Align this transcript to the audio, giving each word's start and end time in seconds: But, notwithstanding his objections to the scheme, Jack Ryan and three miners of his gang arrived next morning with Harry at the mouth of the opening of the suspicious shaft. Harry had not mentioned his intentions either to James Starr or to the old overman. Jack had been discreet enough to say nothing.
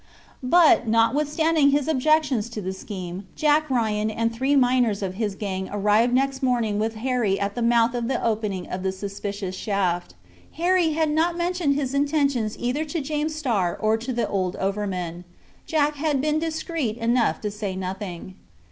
But, 0.41 0.87
notwithstanding 0.87 1.69
his 1.69 1.87
objections 1.87 2.49
to 2.49 2.59
the 2.59 2.73
scheme, 2.73 3.27
Jack 3.35 3.69
Ryan 3.69 4.09
and 4.09 4.33
three 4.33 4.55
miners 4.55 5.03
of 5.03 5.13
his 5.13 5.35
gang 5.35 5.69
arrived 5.71 6.11
next 6.11 6.41
morning 6.41 6.79
with 6.79 6.95
Harry 6.95 7.39
at 7.39 7.53
the 7.53 7.61
mouth 7.61 7.93
of 7.93 8.07
the 8.07 8.19
opening 8.25 8.67
of 8.67 8.81
the 8.81 8.91
suspicious 8.91 9.53
shaft. 9.53 10.15
Harry 10.53 10.93
had 10.93 11.11
not 11.11 11.37
mentioned 11.37 11.75
his 11.75 11.93
intentions 11.93 12.57
either 12.59 12.83
to 12.83 12.99
James 12.99 13.35
Starr 13.35 13.77
or 13.79 13.95
to 13.95 14.11
the 14.11 14.27
old 14.27 14.55
overman. 14.55 15.23
Jack 15.67 15.97
had 15.97 16.19
been 16.19 16.39
discreet 16.39 16.97
enough 16.97 17.39
to 17.41 17.51
say 17.51 17.75
nothing. 17.75 18.33